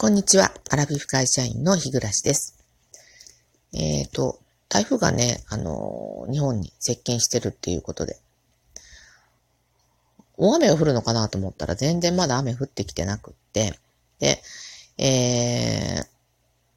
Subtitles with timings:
[0.00, 0.50] こんにちは。
[0.70, 2.56] アラビフ会社員の日暮です。
[3.74, 4.40] えっ、ー、と、
[4.70, 8.16] 台風がね、あの、日本に接近してるっていうことで、
[10.38, 13.78] 大雨が降るのかなと思ったら全然まだ雨降ってきてなくって、
[14.20, 14.40] で、
[14.96, 16.06] えー、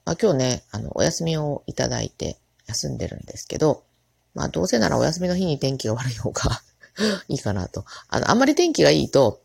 [0.06, 2.36] まあ、今日ね、あの、お休みをいただいて
[2.68, 3.86] 休んでるんですけど、
[4.36, 6.62] まあ、どうせならお休みの日に天気が悪い方が
[7.30, 7.86] いいかなと。
[8.10, 9.42] あの、あんまり天気がいいと、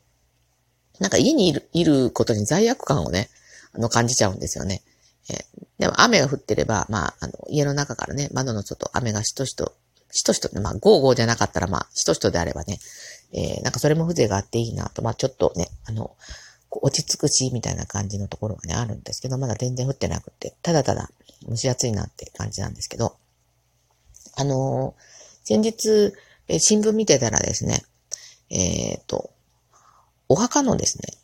[0.98, 3.30] なんか家にいる、いることに罪悪感をね、
[3.74, 4.82] あの、感じちゃうんですよね。
[5.30, 5.38] えー、
[5.78, 9.74] でも雨が降ってれば、まあ、あの、家の中からね、窓の外、雨がしとしと、
[10.10, 12.78] しとしと、まあ、ゴーゴーじゃなかったら、まあ、しとしとであればね、
[13.32, 16.16] えー、なんかそれも風情があっていいなと、まあ、ちょっとね、あの、
[16.70, 21.10] 落ち着くし、みたいな感じのところがね、あるんですけど、まだ全然降ってなくて、ただただ
[21.48, 23.16] 蒸し暑いなって感じなんですけど、
[24.36, 25.02] あのー、
[25.44, 26.14] 先日、
[26.48, 27.82] えー、新聞見てたらですね、
[28.50, 29.30] えっ、ー、と、
[30.28, 31.14] お墓のですね、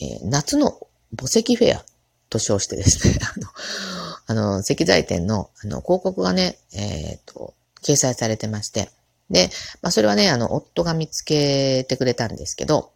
[0.00, 0.80] え夏の
[1.16, 1.84] 墓石フェア
[2.30, 3.18] と称してですね、
[4.26, 8.90] あの、あの、石材店の、あの、広告がね、えっ、ー、と、掲載されてまして、
[9.30, 9.50] で、
[9.82, 12.92] まあ、それはね、あの、夫が見つけてくれたんですけど、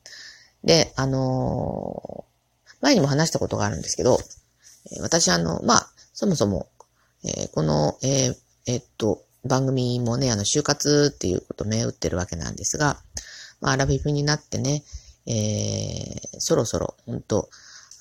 [0.65, 4.21] で、あのー、前にも話したことがあるんですけど、
[5.01, 6.69] 私、あの、まあ、そもそも、
[7.25, 8.37] えー、この、えー、
[8.67, 13.01] えっと、番組もね、あの、就活っていうことを銘打ってるわけなんですが、
[13.61, 14.85] まあ、アラフィフになってね、
[15.27, 17.49] えー、そろそろ、本当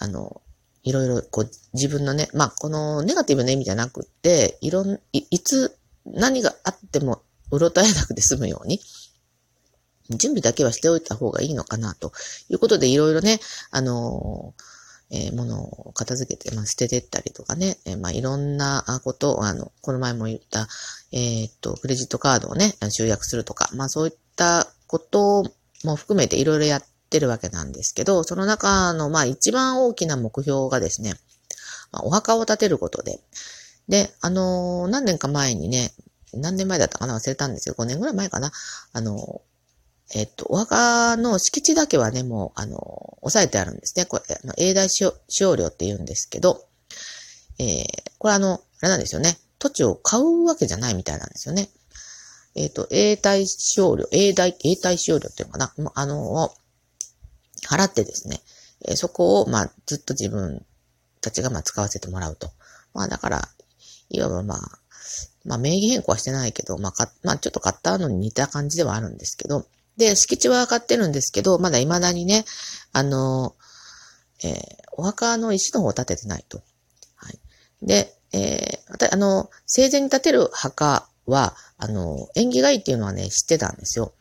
[0.01, 0.41] あの、
[0.83, 7.21] いろいろ、こう、自分のね、まあ、このネガティブな意味じゃなくって、いろん、いいつ何があっても、
[7.51, 8.79] うろたえなくて済むように、
[10.09, 12.11] 準備だけはしておいた方がいいのかな、と
[12.49, 14.55] いうことで、いろいろね、あの
[15.11, 20.67] えー、ものを片付けて、まあ、捨ててったりとかね、えー、まあ、いろんなことを、あの、この前も言った、
[21.11, 25.43] えー、っと、クレジットカードをね、集約するとか、まあ、そういったこと
[25.83, 31.13] も含めていろいろやってってるわけなんですけど、その中の、まあ一番大きな目標がですね、
[31.91, 33.19] まあ、お墓を建てることで、
[33.89, 35.91] で、あのー、何年か前にね、
[36.33, 37.75] 何年前だったかな忘れたんですよ。
[37.77, 38.51] 5年ぐらい前かな。
[38.93, 42.79] あのー、えっと、お墓の敷地だけはね、もう、あのー、
[43.21, 44.05] 抑えてあるんですね。
[44.05, 46.65] これ、あの、永代使用料って言うんですけど、
[47.59, 47.85] えー、
[48.17, 49.37] これあの、あれなんですよね。
[49.59, 51.69] 土地を買うわけじゃないみたいなんですよね。
[52.55, 55.73] えっ、と、永代使用料、永代、永代使用料っていうのかな。
[55.95, 56.53] あの、
[57.67, 58.41] 払ってですね、
[58.87, 60.65] えそこを、まあ、ずっと自分
[61.21, 62.49] たちが、まあ、使わせてもらうと。
[62.93, 63.47] まあ、だから、
[64.09, 64.79] いわばまあ、
[65.45, 69.65] まあ、名義変更はしてないけど、まあ、か、まあ、ちょっと買ったのに似た感じではあるんですけど、
[69.97, 72.45] で、敷地は買ってるんですけど、まだ未だにね、
[72.93, 73.55] あの、
[74.43, 74.55] えー、
[74.93, 76.61] お墓の石の方を建ててないと。
[77.15, 77.39] はい。
[77.83, 84.13] で、えー、あの、生前に建てる墓は、あの、縁起がいいっていうのはね、知ってたんですよ。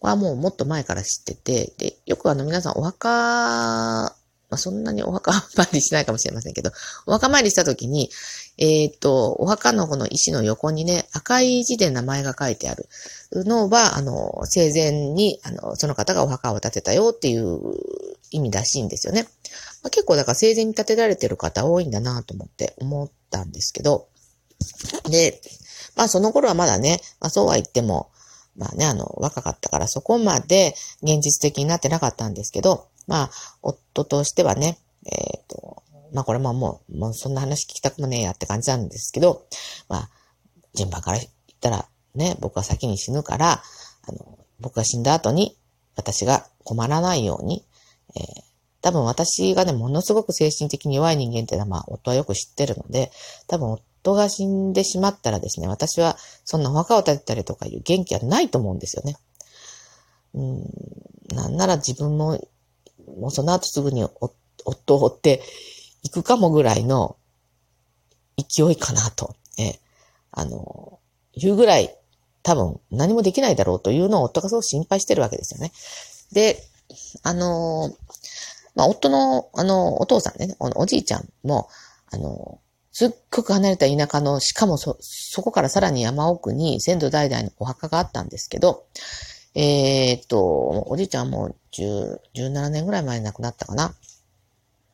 [0.00, 4.14] はもうもっと前から知ってて、で、よくあの皆さんお墓、
[4.50, 6.70] まあ、そんなにお墓参りしないかもしれませんけど、
[7.06, 8.10] お墓参りした時に、
[8.56, 12.88] えっ、と、お墓のこの石の横にね、赤い字で名前が書いてある
[13.44, 17.58] のは、あの、生前に、あの、その方がお墓を建てたよっていう
[18.30, 19.24] 意味らしいんですよね。
[19.82, 24.08] まあ、結構だから生前に建てられてる方多いんだなと思って思ったんですけど、
[25.10, 25.40] で、
[25.94, 28.10] まあその頃はまだね、まあそうは言っても、
[28.58, 33.30] まあね、あの、若かったからそこまで現実的になってなかったんですけど、まあ、
[33.62, 35.82] 夫としてはね、えっ、ー、と、
[36.12, 39.46] まあこれももう、もうそんな話聞きたくもねえやって感じなんですけど、
[39.88, 40.10] まあ、
[40.74, 41.30] 順番から言っ
[41.60, 43.62] たらね、僕は先に死ぬから、
[44.06, 45.56] あの、僕が死んだ後に
[45.96, 47.64] 私が困らないように、
[48.16, 48.24] えー、
[48.80, 53.10] 多分私がね、ものすごく精神的に弱い人間っていうのは、まあ、夫はよく知ってるので、
[53.46, 59.16] 多分夫が死んでしまったらですね、私はそんなお墓を建てたりとかいう元気はないと思うんですよね。
[60.34, 62.40] うん、なんなら自分も、
[63.18, 64.04] もうその後すぐに
[64.64, 65.42] 夫を追って
[66.02, 67.16] いくかもぐらいの
[68.36, 69.78] 勢いかなと、え
[70.30, 71.00] あの、
[71.34, 71.94] いうぐらい
[72.42, 75.72] 多分何もできないだろうというのを夫がすごく心配してるわけですよね。
[76.32, 76.62] で、
[77.22, 77.90] あの、
[78.74, 81.68] まあ、夫の、あの、お父さんね、おじいちゃんも、
[82.10, 82.60] あの、
[82.98, 88.86] すっごく離れた田舎の、しかもそ、そこからさらに山奥に先祖代々のお墓があったんですけど、
[89.54, 93.94] えー、っと、おじいちゃんも10、17年ぐらい前に亡くなったかな。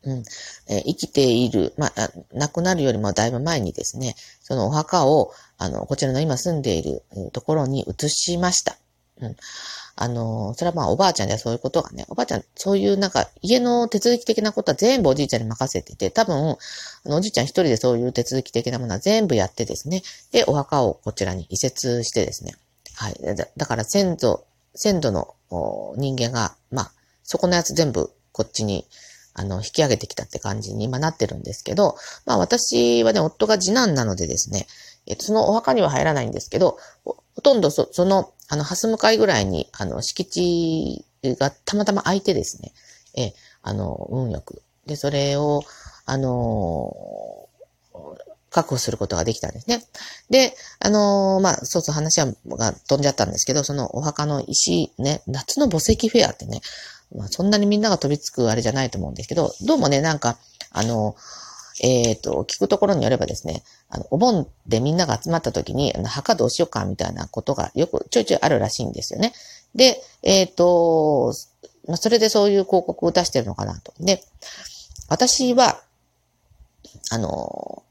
[0.03, 0.23] うん。
[0.69, 8.77] えー、生きている、まあ、亡くなるよりもだいぶ前にですね、そのお墓を、あの、こちらの今住んでいるところに移しました。
[9.21, 9.37] うん。
[9.97, 20.03] あの、それはまあおばあちゃんではそういうことがね、おばあちゃん、そういうなんか家の手続き的なことは全部おじいちゃんに任せてて、多分、あのおじいちゃん一人でそういう手続き的なものは全部やってですね、
[20.33, 22.55] で、お墓をこちらに移設してですね、
[22.95, 23.37] はい。
[23.37, 24.45] だだから先祖、
[24.75, 25.35] 先祖の
[25.97, 28.87] 人間が、まあ、そこのやつ全部こっちに、
[29.35, 34.67] あの、引き上げてきたって感じに今なってるんですけど、まあ私はね、夫が次男なのでですね、
[35.07, 42.73] え、そのお墓には入らないんですけど、ほとんどそその、あの、蓮向かいぐらいに、あの、敷地がたまたま空いてですね、
[43.17, 43.33] え、
[43.63, 44.63] あの、運よく。
[44.87, 45.63] で、それを、
[46.07, 47.49] あの
[48.51, 49.83] 確保することができたんですね。
[50.31, 56.61] で、あのー、まあ、そうそう話は、が飛んじゃったんですけど、そのお墓の石、ね、夏の墓石フェアってね、
[57.17, 60.39] まあ、そんなにみんなが飛びつくあれじゃないと思うんですけど、どうもね、なんか、
[60.71, 61.17] あの、
[61.83, 69.33] えっ、ー、と、聞くところによればですね、あの、お盆でみんなが集まった時に、あの墓どうしようかみたいなことがよくちょいちょいあるらしいんですよね。
[69.75, 71.35] で、えっ、ー、と、
[71.87, 73.93] まあ、それでそういう広告を出してるのかなと。
[73.99, 74.23] で、
[75.09, 75.81] 私は、
[77.11, 77.83] あの、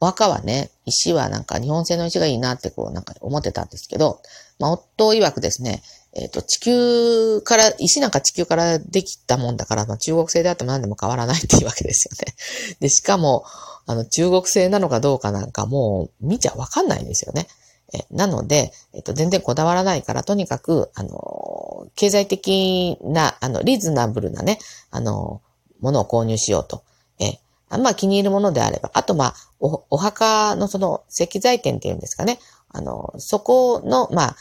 [0.00, 4.20] お墓はね、石はなんか日本製の石がいいなってこうなんか思ってたんですけど、
[4.58, 5.82] まあ、夫曰くですね、
[6.14, 12.34] えっ、ー、と、地球から、石なんか地球からできたもんだから、まあ、中国製であっても何でも変わらないっていうわけですよね。
[12.80, 13.44] で、しかも、
[13.86, 17.48] あの、中国製なのかどうかなんかもう見ちゃわかんないんですよね。
[17.94, 24.58] えなので、えっ、と、全然こだわらないから、とにかく、あの、経済的な、あの、リーズナブルなね、
[24.90, 25.42] あの、
[25.80, 26.84] ものを購入しようと。
[27.18, 27.38] え
[27.68, 32.38] あまあ気に入るものであれば、あとまあ、お、お墓のその石材店っていうんですかね。
[32.68, 34.36] あの、そこの、まあ、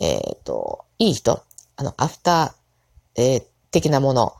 [0.00, 1.42] えっ、ー、と、いい人、
[1.76, 4.34] あの、アフター、えー、的なもの。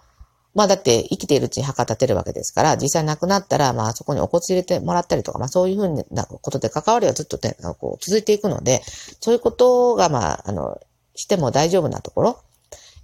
[0.52, 8.82] まあだって生きているうちに墓立てるわけですから、実際亡くなったら、まあそこにお骨入れてもらったりとか、まあそういうふうなことで関わりはずっとね、こう続いていくので、
[9.20, 10.78] そういうことが、まあ、あの、
[11.14, 12.42] しても大丈夫なところ、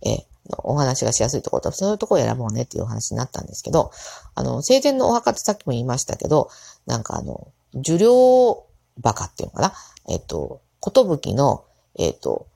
[0.05, 0.25] えー、
[0.65, 3.91] お話がしやすいところと、そういうところを選ぼうねっていうお話になったんですけど、
[4.35, 6.51] あの、生前のお墓ってさっきも言いましたけど、
[6.87, 8.65] なんかあの、受領
[8.99, 9.73] バカっていうのかな？
[10.09, 11.65] えっ、と、ことぶきの、
[11.97, 12.47] えっ、と、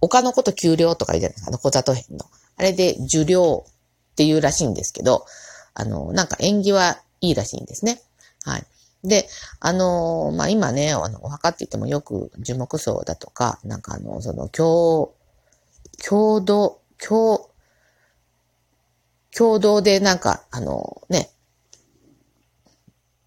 [0.00, 2.26] 丘のこと給料とか言うじゃないですか、あの、小里編の。
[2.56, 5.24] あれで受領っていうらしいんですけど、
[5.74, 8.00] あの、なんか縁起はいいらしいんですね。
[8.44, 8.66] はい。
[9.04, 9.28] で、
[9.60, 15.14] あのまあ、今ね、あの、お墓って言ってもよく樹木葬だとか、なんかあの、その、共、
[16.04, 17.50] 共同、共、
[19.36, 21.30] 共同でなんか、あのね、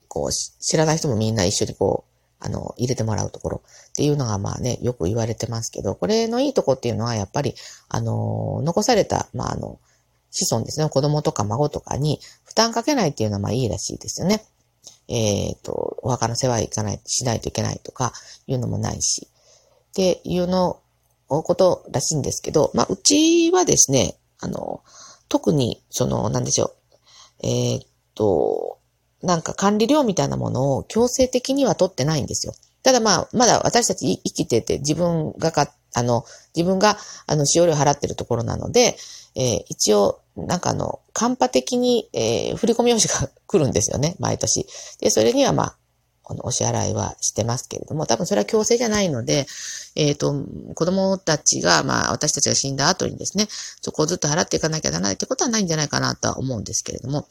[0.10, 2.11] こう、知らない人もみんな一緒にこう、
[2.42, 7.56] あの、入れてもらうところっていうのがまあね、よく言われてますけど、これのいいとこっていうのはやっぱり、
[7.88, 9.80] あの、残された、まああの、
[10.32, 14.44] 子孫ですね、子供とか孫とかに負担かけないっていうのはまあいいらしいですよね。
[15.08, 18.14] えっ、ー、と、お墓の世話いかない、しないといけないとか
[18.48, 19.28] いうのもないし。
[19.92, 20.80] っていうの
[21.28, 24.82] ことらしいんですけど、まあ、うちはですね、あの、
[25.30, 27.48] 特に、その、なんでしょう。
[27.48, 28.80] えー、っと、
[29.24, 32.54] なんか管理料みたいなものを強制的には取ってないんですよ。
[32.84, 36.26] ただまあ、まだ私たち生きてて自分がか、あの、
[36.56, 36.98] 自分が、
[37.28, 38.98] あの、使用料払ってるところなので、
[39.36, 44.66] えー、一応、なんかあの、カンパ的に、えー、振込用紙が来るんですよね、毎年。
[45.00, 45.76] で、それにはまあ、
[46.24, 49.46] このお支払いはしてますけれども、多分それは強制じゃないので、
[49.96, 50.34] えっ、ー、と、
[50.76, 53.48] 子供たちが、まあ、私たちが死んだ後にですね、
[53.82, 57.28] そこをずっと払っていかなきゃならないってことはないんじゃないかなとは思うんですけれども。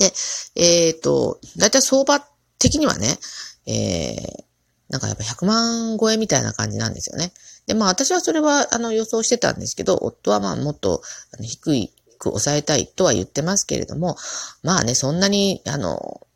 [0.00, 0.12] で、
[0.56, 2.20] えっ、ー、と、だいたい相場
[2.58, 3.18] 的にはね、
[3.66, 4.44] えー、
[4.88, 7.32] なんかやっぱ100万超えみたいな感じなんですよね。
[7.66, 11.02] で、まあ私はそれはあの予想してたんですけど、夫はまあもっと
[11.38, 14.16] 低いく抑えたいとは言ってますけれども、
[14.62, 16.26] まあね、そんなに、あの、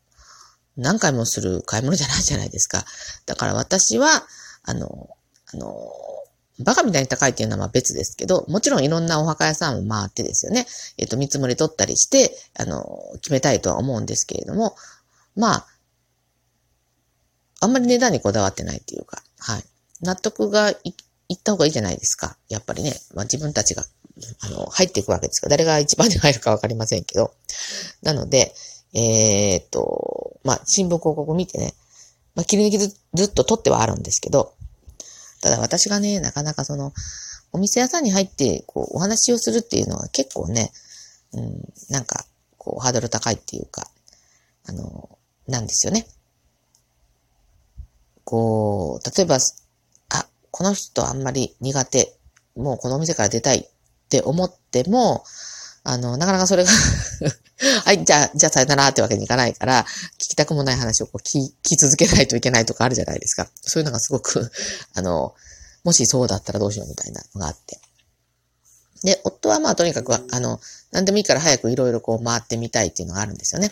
[0.77, 2.85] 何回もする買い物じゃないじゃないですか。
[3.25, 4.09] だから私は、
[4.63, 5.09] あの、
[5.53, 5.91] あの、
[6.59, 10.65] バカみたいに高いっていうのは別ですけど、もちろんいろんなお墓屋さんを回ってですよね、
[10.97, 12.85] えっ、と、見積もり取ったりして、あの、
[13.15, 14.75] 決めたいとは思うんですけれども、
[15.35, 15.67] まあ、
[17.61, 19.63] あんまり値段にこだわってないっていうか、はい。
[20.01, 20.77] 納得がい
[21.27, 22.37] いった方がいいじゃないですか。
[22.49, 23.83] やっぱりね、まあ自分たちが、
[24.41, 27.33] あの、入っていくわけですから、誰が一番に入るかわかりませんけど。
[28.03, 28.53] なので、
[28.93, 31.73] えー、っと、まあ、新聞広告見てね、
[32.35, 34.53] まあ、切り抜きずずっと撮ってはあるんですけど、
[35.45, 36.91] ただ私がね、なかなかその、
[37.51, 40.71] お店屋さんに入って、こう、お話をするっていうのは結構ね、
[41.33, 42.25] うん、なんか、
[42.57, 43.87] こう、ハードル高いっていうか、
[44.67, 46.07] あの、なんですよね。
[48.23, 49.37] こう、例えば、
[50.09, 52.17] あ、この人あんまり苦手、
[52.55, 53.67] もうこのお店から出たいっ
[54.09, 55.23] て思っても、
[55.83, 56.71] あの、なかなかそれが
[57.83, 59.85] はい、じゃあ、じゃあさよならってわけにいかないから、
[60.17, 63.47] 聞きたくもない話をこう聞き続けないといけないとかあるじゃないですか。
[63.61, 64.51] そういうのがすごく
[64.93, 65.33] あの、
[65.83, 67.79] もしそうだったらどうしようみたいなのがあって。
[69.03, 70.59] で、夫はまあとにかく、あの、
[70.91, 73.71] 何でもいいから早くいろいろこう回ってみたいっていうのがあるんですよね。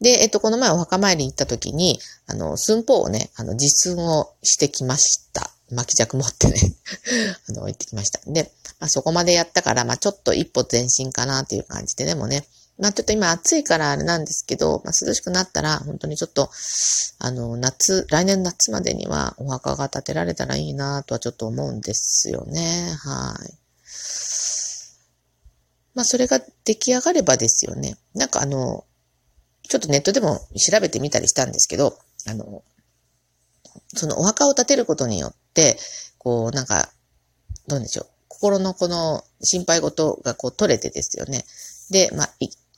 [0.00, 5.50] で、えっと、この前お墓参りに行った時に、あの、寸法をね、あの、実寸をしてきました。
[5.70, 6.60] 巻き尺持ってね
[7.48, 8.20] あの、行ってきました。
[8.26, 12.44] で、まあ、そこまでやったから、まあ、ちょっと一歩前進かなっていう感じで、でもね、
[12.78, 16.50] まあ、ちょっと今暑いからあれなんですけど、まあ、涼しくなったら、本当にちょっと、
[17.18, 22.94] あの、夏、来年夏までにはお墓が建てられたらいいなとはちょっと思うんですよね。
[22.98, 23.54] はい。
[25.94, 27.96] まあ、それが出来上がればですよね。
[28.14, 28.84] なんかあの、
[29.62, 32.62] ちょっとネットでも調べてみたりしたんですけど、あの、
[33.94, 35.78] そのお墓を建てることによって、
[36.18, 36.90] こう、なんか、
[37.66, 38.06] どうでしょう。
[38.28, 41.46] 心のこの心配事がこう取れてですよね。
[41.90, 42.30] で、まあ、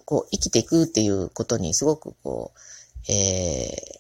[0.09, 3.99] こう、生きていくっていうことにすごくこう、えー、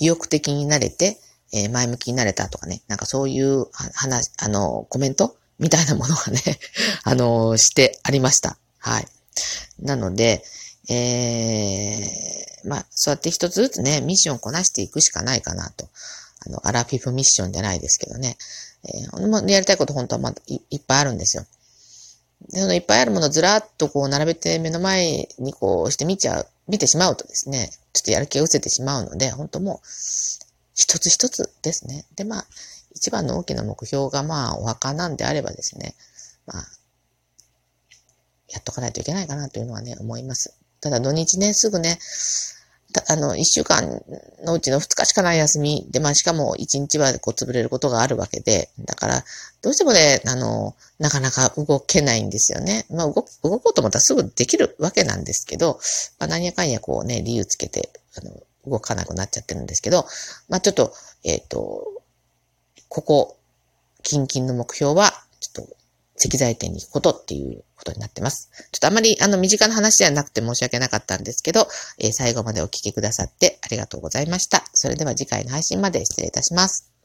[0.00, 1.20] 意欲的になれて、
[1.52, 6.40] えー、前向きになれたとかね、なんかそういう話、あの、コメントみたいなものがね
[7.04, 8.58] あの、してありました。
[8.78, 9.06] はい。
[9.78, 10.44] なので、
[10.88, 15.88] えー、まあ、そうやって一つずつね、ミッションをこなしていくしかないかなと。
[16.46, 18.36] あの、アラフィフミッションじゃないですけどね。
[18.82, 21.46] えー、やりたいこと本当はまだいっぱいあるんですよ。
[22.48, 29.78] そのいっぱいあるものをずらっとこう並べて目の前にこうして見ちゃう、見てしまうとですね、ちょっとやる気が失せてしまうので、本当もう、
[30.74, 32.06] 一つ一つですね。
[32.16, 32.46] で、まあ、
[32.94, 35.94] 一番の大きな目標がまあ、お墓なんであればですね、
[36.46, 36.66] まあ、
[38.48, 40.54] やっとかないといけないかなというのはね、思います。
[40.80, 41.98] ただ土日ね、すぐね、
[43.08, 44.02] あの、一週間
[44.44, 49.24] のうちの二日しかない休みで、まあしかも一日はこう潰れることがあるわけで、だから、
[49.62, 52.86] どうしてもね、あの、なかなか動けないんですよね。
[52.90, 55.78] まあ動、動こうと思ったらすぐできるわけなんですけど、
[56.18, 58.32] まあ何やかんやこうね、理由つけて、あの、
[58.66, 60.06] 動かなくなっちゃってるんですけど、
[60.48, 60.92] まあちょっと、
[61.24, 61.86] えっ、ー、と、
[62.88, 63.36] ここ、
[64.02, 65.12] 近々の目標は、
[66.22, 68.50] 石材店に行くことっていうことになってます。
[68.72, 71.66] ちょっとあまりあの身近な話ではなくて申し訳なかったんですけど、
[71.98, 74.64] えー、最後までお聞きくださってありがとうございました。
[74.74, 76.89] それでは次回の配信まで失礼いたします。